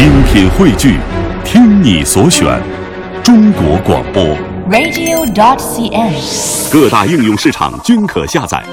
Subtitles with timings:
[0.00, 0.96] 精品汇聚，
[1.44, 2.58] 听你所选，
[3.22, 4.24] 中国广播。
[4.70, 6.72] radio.dot.cn，。
[6.72, 8.64] 各大应用市场均可下载。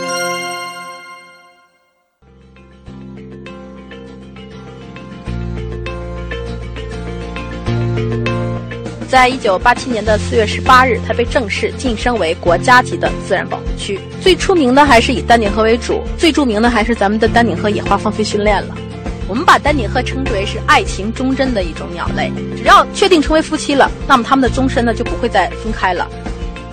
[9.10, 14.00] 在一九八七年的四月十八日，它被正式晋升为国家级的自然保护区。
[14.22, 18.78] 最出名的还是以丹顶鹤为主，最著名的还是咱们的丹顶鹤野花放飞训练了。
[19.28, 26.08] 我们把丹顶鹤称之为是爱情忠贞的一种鸟类，只要确定成为夫妻了，那么它们的终身呢就不会再分开了。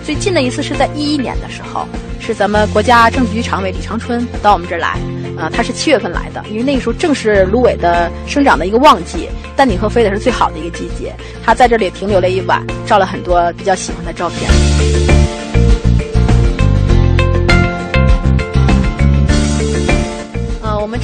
[0.03, 1.87] 最近的一次是在一一年的时候，
[2.19, 4.97] 是咱们国家政治局常委李长春到我们这儿来，
[5.37, 11.13] 啊、他是七月份来的，因为那个时候正是芦苇的生长的一个旺季，丹顶鹤飞的是最好的一个季节。
[11.43, 15.14] 他在这里停留了一晚，照了很多比较喜欢的照片。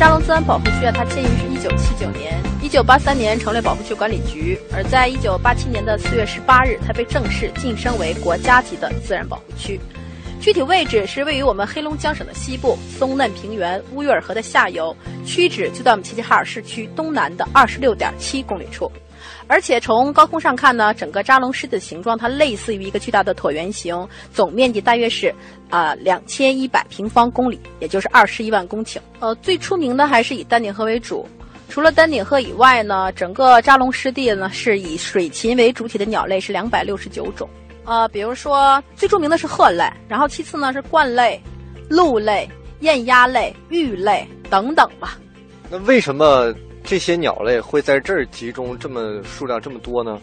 [0.02, 9.80] 扎龙自然保护区啊，它建于是一九七九年，一九八三年成立保护区管理局，而在一九八七年的四月十八日，它被正式晋升为国家级的自然保护区。
[10.40, 18.92] 具体位置是位于我们黑龙江省的西部，松嫩平原乌约尔河的下游，区址就在我们齐齐哈尔市区东南的二十六点七公里处。
[19.52, 25.36] 而且从高空上看呢，整个扎龙湿地的形状它类似于一个巨大的椭圆形，总面积大约是
[25.70, 28.98] 啊两千一百平方公里，也就是二十一万公顷。
[29.20, 31.28] 呃，最出名的还是以丹顶鹤为主。
[31.68, 37.50] 除了丹顶鹤以外呢，整个扎龙湿地呢是以水禽为主体的鸟类是两百六十九种。
[37.84, 41.38] 呃，比如说最著名的是鹤类，然后其次呢是鹳类、
[41.90, 42.50] 鹿类、
[42.80, 45.18] 雁鸭类、玉类等等吧。
[45.70, 50.20] 那为什么这些鸟类会在这儿集中这么数量这么多呢？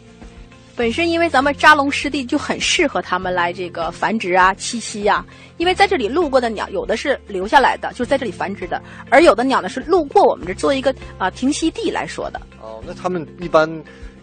[0.77, 12.41] 本身因为咱们扎龙湿地就很适合它们来这个繁殖啊、栖息呀、因为在这里路过的鸟，有的是留下来的，就是在这里繁殖的，而有的鸟呢是路过我们这作为一个啊、停息地来说的。
[12.63, 13.69] 哦，那它们一般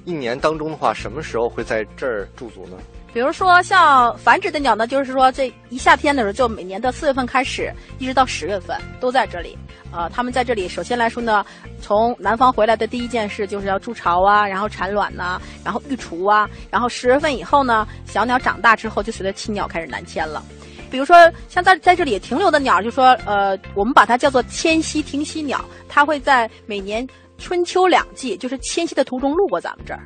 [0.05, 2.77] 一年当中的话，什么时候会在这儿驻足呢？
[3.15, 9.57] 比如说像繁殖的鸟呢，就是说这一夏天的时候，就每年的四月份开始，一直到十月份都在这里。
[9.89, 11.45] 呃，它们在这里，首先来说呢，
[11.81, 20.43] 从南方回来的第一件事就是要筑巢啊，然后产卵呐、然后育雏啊，然后十月份以后呢，小鸟长大之后就随着亲鸟开始南迁了。
[20.91, 21.15] 比如说，
[21.47, 27.07] 像在在这里停留的鸟，就说呃，我们把它叫做迁徙停息鸟，它会在每年
[27.37, 30.01] 春秋两季，就是迁徙的途中路过咱们这儿。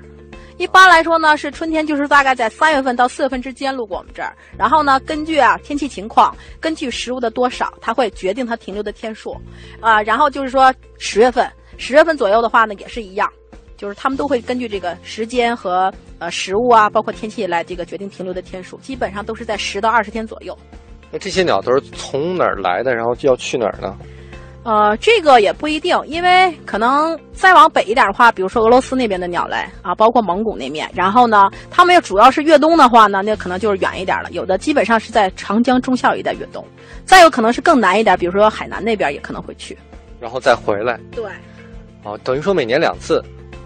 [0.59, 4.35] 一般来说呢，是春天，就是大概在三月份到四月份之间路过我们这儿。
[4.57, 9.33] 然后呢，根据啊天气情况，根据食物的多少，它会决定它停留的天数，
[9.79, 13.31] 啊，然后就是说十月份，十月份左右的话呢，也是一样，
[13.77, 20.53] 就是他们都会根据这个时间和呃食物啊，包括天气来这个决定停留的天数，基本上都是在十到二十天左右。
[21.09, 23.97] 那这些鸟都是从哪儿来的，然后就要去哪儿呢？
[24.69, 34.29] 呃，这个也不一定，因为可能再往北一点的话，比如说俄罗斯那边的鸟类啊，包括蒙古那面，然后呢，他们要主要是越冬的话呢，那可能就是远一点了。
[34.29, 36.63] 有的基本上是在长江中下游一带越冬，
[37.03, 39.75] 再有可能是更南一点，比如说海南那边也可能会去。
[40.19, 40.99] 然后再回来。
[41.11, 41.25] 对
[42.03, 43.23] 哦，等于说每年两次。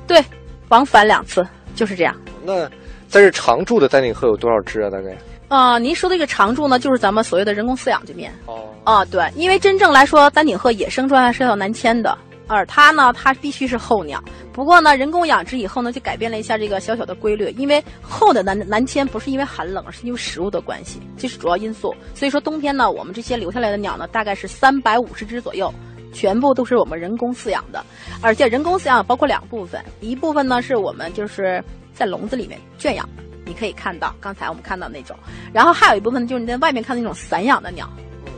[0.08, 0.24] 对，
[0.70, 2.16] 往返两次就是这样。
[2.46, 2.66] 那
[3.10, 4.90] 在这常住的丹顶鹤有多少只啊？
[4.90, 5.14] 大概？
[5.54, 8.34] 呃，您说的这个常住呢，就是咱们所谓的人工饲养这面。
[8.48, 14.20] 哦，啊，对，因为真正来说，丹顶鹤野生状态是要南迁的，而它呢，它必须是候鸟。
[14.52, 21.94] 不过呢，人工养殖以后呢，就改变了一下这个小小的规律，因为后的南南迁不是因为寒冷，而是因为食物的关系，这是主要因素。
[22.16, 25.72] 所以说冬天呢，我们这些留下来的鸟呢，大概是三百五十只左右，
[26.12, 27.86] 全部都是我们人工饲养的，
[28.24, 31.64] 而且人工饲养包括两部分，一部分呢是我们就是
[31.94, 33.22] 在笼子里面圈养的。
[33.46, 35.18] 你可以看到，刚才我们看到那种，
[35.54, 37.90] 然后还有一部分就是你在外面看的那种散养的鸟，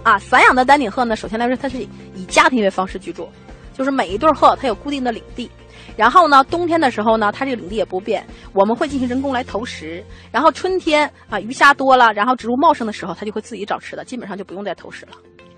[0.04, 1.78] 啊，散养的丹顶鹤呢，首先来说它是
[2.16, 3.30] 以家庭为方式居住，
[3.74, 5.50] 就是每一对鹤它有固定的领地，
[5.96, 15.14] 然后呢，冬天的时候呢，它这个领地也不变，我们会进行人工来投食，然后春天啊鱼虾多了，然后植物茂盛的时候，它就会自己找吃的，基本上就不用再投食了，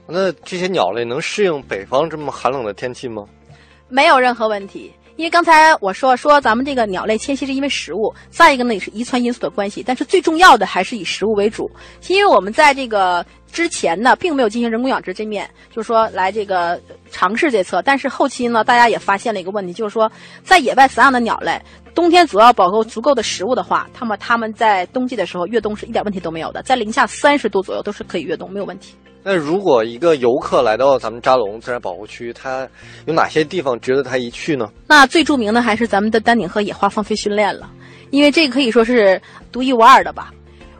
[0.07, 3.23] 那这些鸟类能适应北方这么寒冷的天气吗？
[3.89, 4.91] 没有任何问题。
[5.17, 11.69] 因为刚才我说说咱们这个鸟类迁徙是因为食物，再一个呢也是遗传因素的关系，但是最重要的还是以食物为主。
[12.07, 16.79] 因为我们在这个之前呢，并没有进行人工养殖这面，就是说来这个
[17.09, 17.81] 尝试这策。
[17.81, 20.09] 但是后期呢，大家也发现了一个问题，就是说
[20.43, 21.59] 在野外饲养的鸟类，
[21.95, 28.95] 冬天主要保够足够的食物的话，那么它们在冬季的时候越冬是一点问题都没有的，在零下三十度左右都是可以越冬，没有问题。
[29.29, 32.65] 那如果一个游客来到咱们扎龙自然保护区，他
[33.07, 34.69] 有哪些地方值得他一去呢？
[34.87, 37.69] 那最著名的还是咱们的丹顶鹤野花放飞训练了，
[38.09, 39.21] 因为这个可以说是
[39.51, 40.33] 独一无二的吧。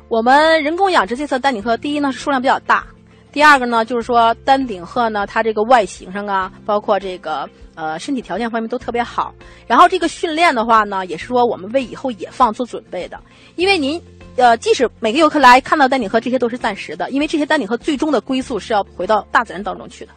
[0.08, 2.88] 我们人工养殖这侧丹顶鹤，第一呢是数量比较大，
[3.34, 9.36] 第二个呢，就是说丹顶鹤呢，它这个外形上啊，包括这个呃身体条件方面都特别好。
[9.68, 13.20] 然后这个训练的话呢，也是说我们为以后野放做准备的。
[13.58, 14.02] 因为您
[14.38, 20.12] 呃，即使每个游客来看到丹顶鹤，这些都是暂时的，因为这些丹顶鹤最终的归宿是要回到大自然当中去的。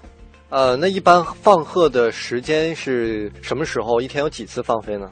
[0.50, 3.98] 呃，那一般放鹤的时间是什么时候？
[3.98, 5.10] 一天有几次放飞呢？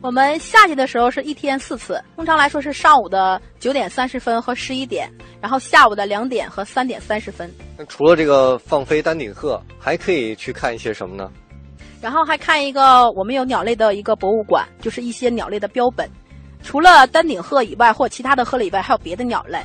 [0.00, 5.10] 我们夏季的时候是一天四次，通常来说是上午的九点三十分和十一点，
[5.40, 7.52] 然后下午的两点和三点三十分。
[7.76, 11.30] 那除了这个放飞丹顶鹤，还可以去看一些什么呢？
[12.00, 16.08] 然后还看一个，我们有鸟类的一个博物馆，就是一些鸟类的标本。
[16.66, 19.56] 除了丹顶鹤以外，或其他的鹤类以外，还有别的鸟类。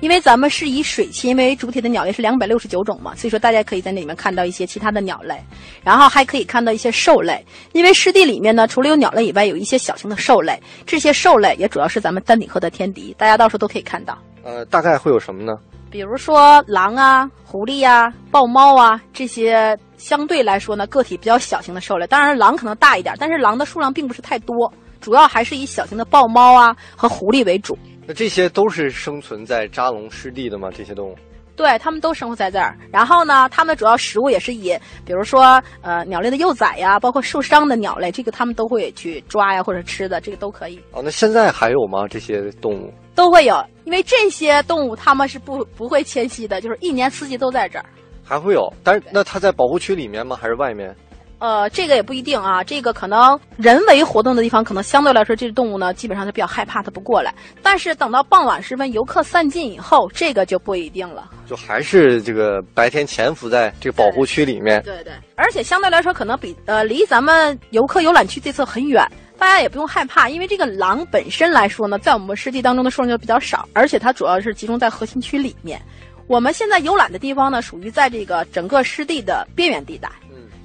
[0.00, 5.40] 因为咱们是以水禽为主体的鸟类是两百六十九种嘛，所以说大家可以在那里面看到一些其他的鸟类，
[5.84, 7.44] 然后还可以看到一些兽类。
[7.72, 14.18] 因为湿地里面呢，除了有鸟类以外，有一些小型的兽类，这些兽类也主要是咱们丹顶鹤的天敌，大家到时候都可以看到。
[14.42, 15.58] 呃，大概会有什么呢？
[15.90, 27.76] 比如说狼啊、狐狸呀、豹猫啊这些相对来说呢个体比较小型的兽类，当然狼可能大一点，但是狼的数量并不是太多，主要还是以小型的豹猫啊和狐狸为主。
[28.06, 30.70] 那这些都是生存在扎龙湿地的吗？
[30.74, 31.14] 这些动物？
[31.54, 32.78] 对，它们都生活在这儿。
[32.92, 40.78] 然后呢，它们的主要食物也是以，比如说呃鸟类的幼崽呀，包括受伤的鸟类，这个它们都会去抓呀或者吃的，这个都可以。
[40.92, 42.06] 哦，那现在还有吗？
[42.08, 42.92] 这些动物？
[43.14, 47.84] 都会有，因为这些动物它们是不不会迁徙的，就是一年四季都在这儿。
[48.22, 50.38] 还会有，但是那它在保护区里面吗？
[50.40, 50.94] 还是外面？
[51.38, 57.32] 呃，这个也不一定啊，这个可能人为活动的地方，可能相对来说，这只动物呢，基本上就比较害怕，它不过来。
[57.62, 61.30] 但是等到傍晚时分，游客散尽以后，这个就不一定了。
[61.48, 64.82] 就还是这个白天潜伏在这个保护区里面。
[64.82, 69.06] 对对，而且相对来说，可能比呃离咱们游客游览区这侧很远，
[69.38, 75.80] 大家也不用害怕，因为这个狼本身来说呢，在我们湿地当中的数量就比较少，而且它主要是集中在核心区里面。
[76.26, 80.10] 我们现在游览的地方呢，属于在这个整个湿地的边缘地带。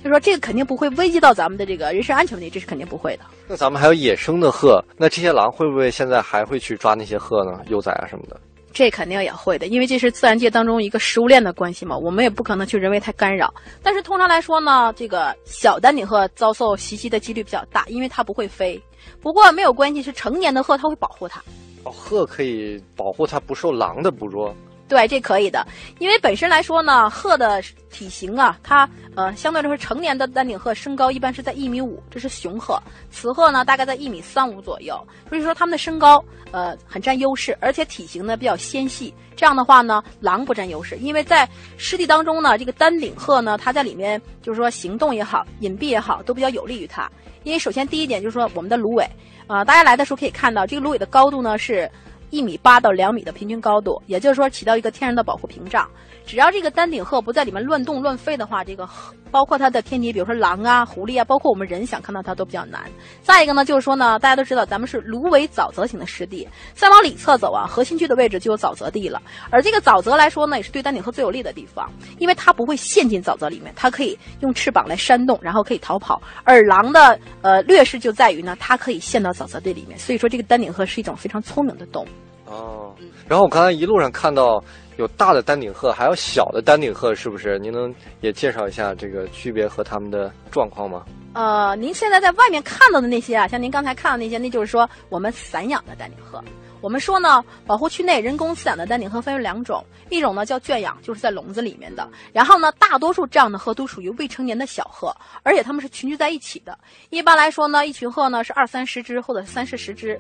[0.04, 3.24] 就说这个肯定不会危及到咱们的这个人身安全问题，这是肯定不会的。
[3.48, 7.62] 那咱们还有野生的鹤，那这些狼会不会现在还会去抓那些鹤呢？
[7.70, 8.38] 幼崽啊什么的？
[8.74, 13.54] 这肯定也会的，因为这是自然界当中一个食物链的关系嘛，我们也不可能去人为太干扰。
[13.84, 18.82] 但是通常来说呢，这个小丹顶鹤遭受袭击的几率比较大，因为它不会飞。
[19.22, 21.40] 不过没有关系，是成年的鹤，它会保护它。
[21.84, 24.54] 哦，鹤可以保护它不受狼的捕捉。
[24.88, 25.66] 对，这可以的，
[25.98, 32.78] 因为本身来说呢，鹤的体型啊，它呃相对来说成年的丹顶鹤身高一般是在一米五，这是雄鹤；
[33.10, 34.96] 雌鹤呢大概在一米三五左右，
[35.30, 39.12] 所以说它们的身高呃很占优势，而且体型呢比较纤细。
[39.36, 41.48] 这样的话呢，狼不占优势，因为在
[41.78, 47.10] 湿地当中呢，这个丹顶鹤呢，它在里面就是说行动也好，隐蔽也好，都比较有利于它。
[47.44, 49.10] 因为首先第一点就是说我们的芦苇，
[49.48, 51.90] 啊，大家来的时候可以看到这个芦苇的高度呢是。
[52.34, 55.88] 一米八到两米的平均高度，也就是说起到一个天然的保护屏障。
[56.26, 58.88] 只要这个丹顶鹤不在里面乱动乱飞的话，这个
[59.30, 62.84] 包括它的天敌，比如说狼啊、狐狸啊，包括我们人想看到它都比较难。
[63.22, 69.22] 再一个呢，就是说呢，大家都知道咱们是芦苇沼泽型的湿地，再往里侧走啊，核心区的位置就有沼泽地了。
[69.50, 76.22] 而这个沼泽来说呢，也是对丹顶鹤最有利的地方，因为它不会陷进沼泽里面，它可以用翅膀来扇动，然后可以逃跑。
[76.44, 82.08] 而狼的呃劣势就在于呢，它可以陷到沼泽地里面，所以说这个丹顶鹤是一种非常聪明的动物。
[82.46, 82.94] 哦，
[83.28, 84.64] 然后我刚才一路上看到
[84.98, 87.58] 有大的丹顶鹤，还有小的丹顶鹤，是不是？
[87.60, 91.06] 您能也介绍一下这个区别和它们的状况吗？
[91.34, 96.44] 呃，您现在在外面看到的那些啊，像您刚才看到那些，那就是说我们散养的丹顶鹤。
[96.80, 102.08] 我们说呢，保护区内人工饲养的丹顶鹤分为两种，一种呢叫圈养，就是在笼子里面的。
[102.34, 106.78] 然后呢，大多数这样的鹤都属于未成年的小鹤，而且它们是群居在一起的。
[107.10, 110.20] 一般来说呢，一群鹤呢是二三十只或者三四十只。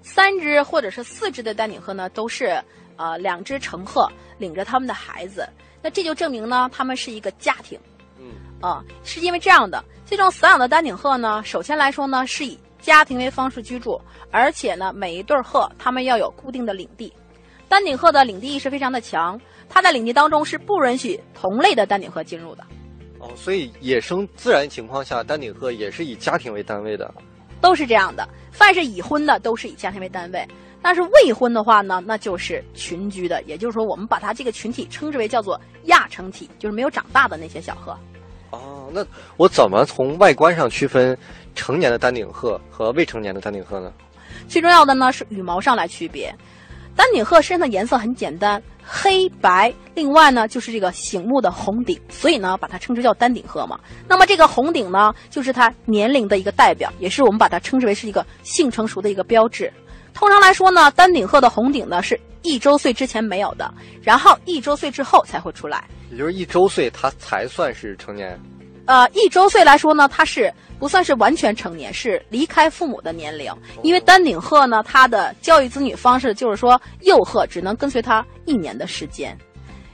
[0.00, 2.62] 三只或者是四只的丹顶鹤呢，都是
[2.96, 5.48] 呃两只成鹤领着他们的孩子，
[5.82, 7.78] 那这就证明呢，他们是一个家庭。
[8.18, 14.00] 嗯，啊，是因为这样的，这种散养的丹顶鹤呢，首先来说呢，是以家庭为方式居住，
[14.30, 17.12] 而且呢，每一对鹤它们要有固定的领地。
[17.68, 19.38] 丹顶鹤的领地意识非常的强，
[19.68, 22.64] 它在领地当中是不允许同类的丹顶鹤进入的。
[23.18, 27.12] 哦，所以野生自然情况下，丹顶鹤也是以家庭为单位的。
[27.60, 30.46] 都是这样的，凡是已婚的都是以家庭为单位，
[30.82, 37.96] 但是未婚的话呢，那就是群居的，也就是说，我们把它这个群体称之为叫做亚成体，就是没有长大的那些小鹤。
[38.50, 39.04] 哦，那
[39.36, 41.16] 我怎么从外观上区分
[41.54, 43.92] 成年的丹顶鹤和未成年的丹顶鹤呢？
[44.48, 46.32] 最重要的呢是羽毛上来区别，
[46.94, 48.62] 丹顶鹤身上的颜色很简单。
[48.88, 53.80] 黑白，另外呢就是这个醒目的红顶，所以呢把它称之叫丹顶鹤嘛。
[54.06, 59.72] 那么这个红顶呢，就是它年龄的一个代表，也是我们把它称之为是一个性成熟的一个标志。
[60.16, 63.70] 通常来说呢，丹顶鹤的红顶呢是一周岁之前没有的，
[64.02, 65.84] 然后一周岁之后才会出来。
[66.10, 68.40] 也就是一周岁它才算是成年。
[68.86, 73.52] 呃，一周岁来说呢，它是不算是完全成年，是离开父母的年龄。
[73.82, 79.36] 因为丹顶鹤呢，它的教育子女方式就是说，幼鹤只能跟随它一年的时间，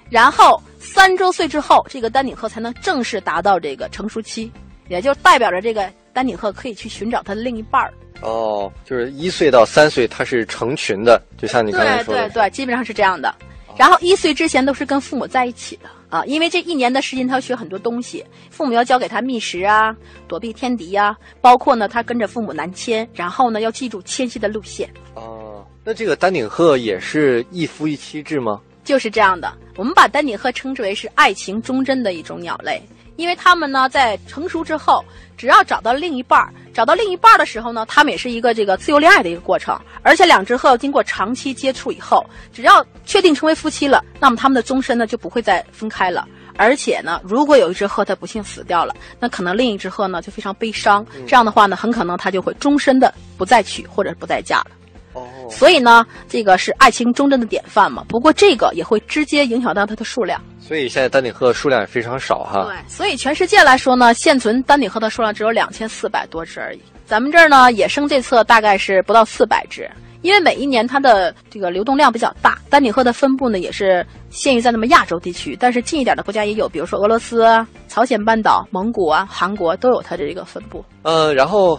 [0.08, 4.52] 然后三周岁之后，这个丹顶鹤才能正式达到这个成熟期，
[4.86, 7.92] 也就代表着这个丹顶鹤可以去寻找它的另一半儿。
[8.22, 12.22] 哦，就是一岁到三岁它是成群的，就像你刚才说的。
[12.22, 13.34] 对对对，基本上是这样的。
[13.76, 19.96] 然后一岁之前都是跟父母在一起的啊，因为这一年的时间他要学很多东西，父母要教给他觅食啊、
[20.28, 24.88] 躲避天敌啊，包括呢他跟着父母南迁，然后呢要记住迁徙的路线。
[25.14, 28.60] 哦，那这个丹顶鹤也是一夫一妻制吗？
[28.84, 32.80] 就是这样的，我们把丹顶鹤称之为是爱情忠贞的一种鸟类。
[33.16, 35.04] 因为他们呢，在成熟之后，
[35.36, 39.78] 只要找到另一半儿，找到另一半儿的时候呢，他们也是一个这个自由恋爱的一个过程。
[40.02, 46.26] 而且两只鹤经过长期接触以后，只要确定成为夫妻了，那么他们的终身呢就不会再分开了。
[46.56, 51.04] 而且呢，如果有一只鹤它不幸死掉了，那可能另一只鹤呢就非常悲伤。
[51.26, 54.66] 这样的话呢，很可能它就会终身的不再娶或者不再嫁了。
[55.42, 58.04] 哦，所以呢，这个是爱情忠贞的典范嘛。
[58.08, 60.40] 不过这个也会直接影响到它的数量。
[60.60, 62.64] 所以现在丹顶鹤数量也非常少哈。
[62.64, 66.80] 对，所以全世界来说呢，现存丹顶鹤的数量只有两千四百多只而已。
[67.04, 69.90] 咱们这儿呢，野生这侧大概是不到四百只，
[70.22, 72.58] 因为每一年它的这个流动量比较大。
[72.70, 77.44] 丹顶鹤的分布呢，也是限于在那么亚洲地区，但是近一点的国家也有，比如说俄罗斯、
[77.88, 80.82] 朝鲜半岛、蒙古啊、韩国都有它的这个分布。
[81.02, 81.78] 呃，然后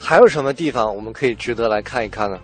[0.00, 2.38] 还有什么地方我们可以值得来看一看呢？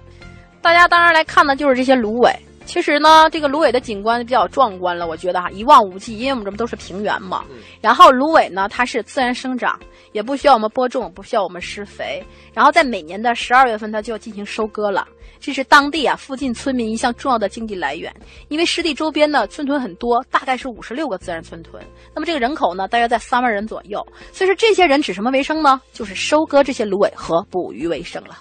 [0.61, 2.35] 大家当然来看的就是这些芦苇。
[2.67, 7.43] 其实呢，这个芦苇的景观比较壮观了，我觉得哈，一望无际，因为我们这不都是平原嘛。
[7.81, 9.81] 然后芦苇呢，它是自然生长，
[10.12, 12.23] 也不需要我们播种，不需要我们施肥。
[12.53, 15.09] 然后在每年的十二月份，它就要进行收割了。
[15.41, 18.15] 这是当地啊附近村民一项重要的经济来源，
[18.49, 21.83] 因为湿地周边呢村屯很多，大概是五十六个自然村屯。
[22.15, 24.07] 那么这个人口呢，大约在三万人左右。
[24.31, 25.81] 所以说这些人指什么为生呢？
[25.95, 28.37] 就是收割这些芦苇和捕鱼为生了。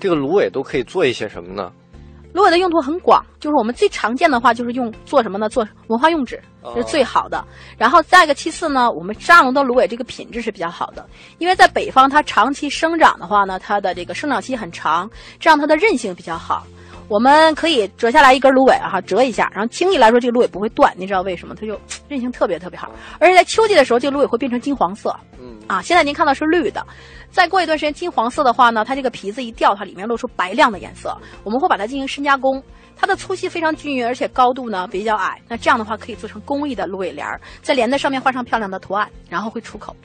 [0.00, 1.70] 这个芦苇都可以做一些什么呢？
[2.32, 5.48] 芦苇的用途很广，就是我们最常见的话，就是用做什么呢？
[5.48, 7.44] 做文化用纸，这是最好的。
[7.76, 11.04] 然后再一个，其次呢，我们扎龙的芦苇这个品质是比较好的，
[11.38, 16.64] 因为在北方它长期生长的话呢，它的这个生长期很长，这样它的韧性比较好。
[17.10, 21.56] 我们可以折下来一根芦苇啊，折一下，然后轻易来说这个芦苇不会断，你知道为什么？
[21.56, 21.76] 它就
[22.08, 22.88] 韧性特别特别好，
[23.18, 25.12] 而且在秋季的时候，这个芦苇会变成金黄色。
[25.40, 26.86] 嗯啊，现在您看到是绿的，
[27.32, 31.16] 再过一段时间金黄色的话呢，它这个皮子一掉，它里面露出白亮的颜色。
[31.42, 32.62] 我们会把它进行深加工，
[32.96, 35.36] 它的粗细非常均匀，而且高度呢比较矮。
[35.48, 39.96] 那这样的话可以做成工艺的芦苇帘儿，在帘子上面画上漂亮的图案，然后会出口。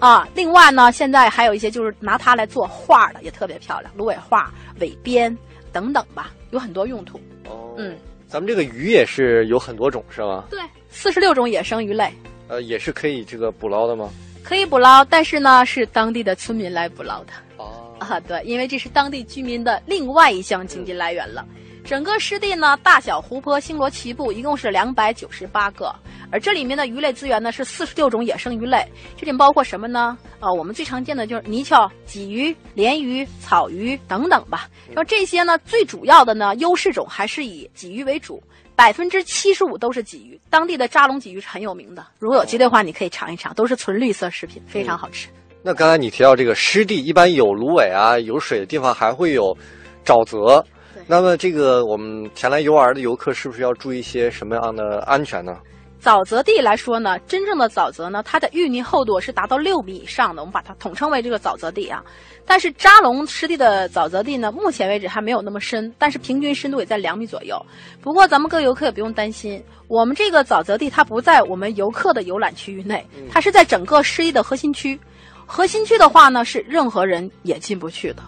[0.00, 5.36] 啊，另外呢，现在还有一些就是拿它来做画的，也特别漂亮，芦苇画、尾边
[5.72, 7.18] 等等吧，有很多用途。
[7.48, 7.96] 哦，嗯，
[8.28, 10.44] 咱们这个鱼也是有很多种是吗？
[10.50, 12.12] 对，四十六种野生鱼类
[12.48, 14.10] 呃，也是可以这个捕捞的吗？
[14.44, 17.32] 可以捕捞，但是呢是当地的村民来捕捞的。
[17.56, 21.46] 哦，啊，对，因为这是当地居民的另外一项经济来源了。
[21.84, 25.94] 整个湿地呢，大小湖泊星罗棋布，一共是两百九十八个，
[26.32, 28.82] 而这里面的鱼类资源呢是四十六种野生鱼类，
[29.14, 30.16] 这里面包括什么呢？
[30.40, 34.66] 啊，我们最常见的就是泥鳅、鲫鱼、鲢鱼、草鱼等等吧。
[34.88, 38.42] 然后这些呢，最主要的呢，优势种还是以鲫鱼为主，
[38.74, 40.40] 百分之七十五都是鲫鱼。
[40.48, 45.28] 当地的扎龙鲫鱼是很有名的，如果有机会的话，你可以尝一尝，都是纯绿色食品，非常好吃。
[45.62, 49.54] 那刚才你提到这个湿地，一般有芦苇啊，有水的地方还会有
[50.02, 50.64] 沼泽。
[51.06, 55.58] 那么这个我们前来游玩的游客是不是要注意一些什么样的安全呢？
[56.02, 62.02] 沼泽地来说呢，真正的沼泽呢，它的淤泥厚度是达到六米以上的，我们把它统称为这个沼泽地啊。
[62.44, 67.56] 但是扎龙湿地的沼泽地呢，目前为止还没有那么深，但是平均深度也在两米左右。
[68.00, 74.98] 不过咱们各位游客也不用担心，我们这个沼泽地它不在我们游客的游览区域内，它是在整个湿地的核心区。
[75.46, 78.22] 核心区的话呢，是任何人也进不去的。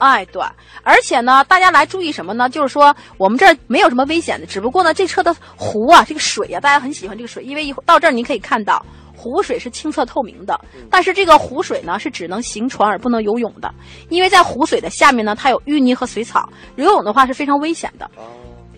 [0.00, 0.42] 哎，对，
[0.82, 2.48] 而且呢，大家来注意什么呢？
[2.48, 10.58] 就是说，我们这儿没有什么危险的，只不过呢，这车的湖啊，这个水啊，大家很喜欢这个水，因为一会到这儿您可以看到，湖水是清澈透明的，
[10.90, 13.70] 但是这个湖水呢是只能行船而不能游泳的，
[14.08, 18.10] 因为在湖水的下面呢，它有淤泥和水草，游泳的话是非常危险的。
[18.16, 18.24] 哦，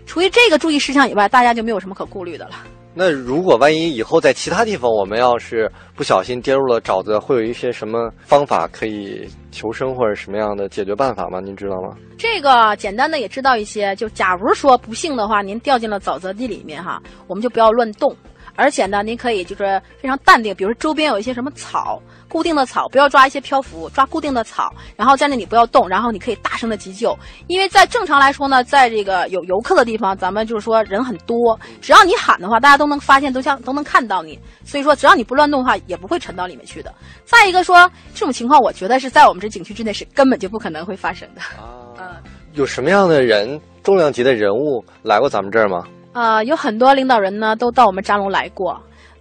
[0.07, 2.57] 除了这个注意事项以外，大家就没有什么可顾虑的了。
[2.95, 11.41] 那如果万一以后在其他地方我们要是不小心跌入了沼泽，会有一些什么方法可以求生或者什么样的解决办法吗？
[11.41, 11.97] 您知道吗？
[12.19, 18.15] 这个简单的也知道一些，就假如说不幸的话，您掉进了沼泽地里面哈，我们就不要乱动，
[18.54, 27.18] 而且呢，您可以就是非常淡定，比如说周边有一些什么草，固定的草，不要抓一些漂浮，抓固定的草，然后在那里不要动，然后你可以大声的急救。
[27.47, 34.38] 因为在正常来说呢，在这个有游客的地方，咱们就是说人很多，只要你喊的话，大家都能发现，都像都能看到你。
[34.64, 36.92] 所以说，只要你不乱动的话，也不会沉到里面去的。
[37.25, 41.40] 再一个说，这种情况，我觉得是在我们这景区之内是根本就不可能会发生的。
[41.40, 42.06] 啊，嗯。
[42.52, 45.85] 有什么样的人，重量级的人物来过咱们这儿吗？
[46.12, 48.81] 呃，有很多领导人呢，都到我们扎龙来过。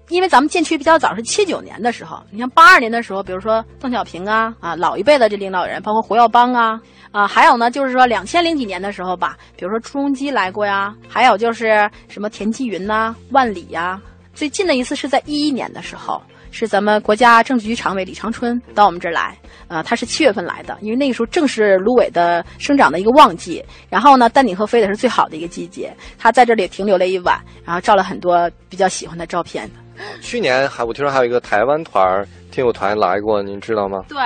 [0.09, 2.21] 因为咱们建区比较早，是七九年的时候。
[2.31, 6.81] 你像八二年的时候，比如说邓小平啊，啊老一辈的这领导人，包括胡耀邦啊，
[7.11, 14.01] 啊还有呢，就是说两千零几年的时候吧，比如说朱镕基来过呀，还有就是什么田纪云呐、万里呀。
[14.33, 16.21] 最近的一次是在一一年的时候。
[16.51, 19.35] 是咱们国家政治局常委李长春到我们这儿来，
[19.67, 29.69] 呃，他是七月份来的，因为那个时候正是芦苇的生长的一个旺季，然后呢，丹顶鹤飞的是最好的一个季节，他在这里停留了一晚，然后照了很多比较喜欢的照片。
[30.19, 34.03] 去年还我听说还有一个台湾团听友团来过，您知道吗？
[34.09, 34.17] 对，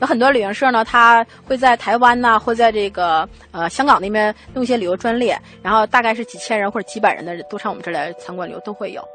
[0.00, 9.06] 有很多旅行社呢，他会在台湾呢，会在这个呃香港那边弄一些旅游专列，然后大概是几千人或者几百人的都上我们这儿来参观旅游都会有。